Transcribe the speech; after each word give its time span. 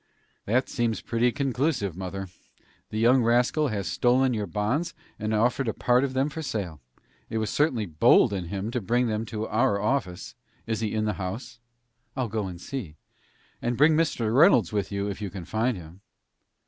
"That 0.47 0.67
seems 0.67 0.99
pretty 0.99 1.31
conclusive, 1.31 1.95
mother. 1.95 2.27
The 2.89 2.97
young 2.97 3.21
rascal 3.21 3.67
has 3.67 3.85
stolen 3.85 4.33
your 4.33 4.47
bonds, 4.47 4.95
and 5.19 5.31
offered 5.31 5.67
a 5.67 5.75
part 5.75 6.03
of 6.03 6.15
them 6.15 6.27
for 6.27 6.41
sale. 6.41 6.81
It 7.29 7.37
was 7.37 7.51
certainly 7.51 7.85
bold 7.85 8.33
in 8.33 8.45
him 8.45 8.71
to 8.71 8.81
bring 8.81 9.05
them 9.05 9.25
to 9.25 9.47
our 9.47 9.79
office. 9.79 10.33
Is 10.65 10.79
he 10.79 10.91
in 10.95 11.05
the 11.05 11.13
house?" 11.21 11.59
"I'll 12.17 12.29
go 12.29 12.47
and 12.47 12.59
see." 12.59 12.95
"And 13.61 13.77
bring 13.77 13.95
Mr. 13.95 14.35
Reynolds 14.35 14.73
with 14.73 14.91
you, 14.91 15.07
if 15.07 15.21
you 15.21 15.29
can 15.29 15.45
find 15.45 15.77
him." 15.77 16.01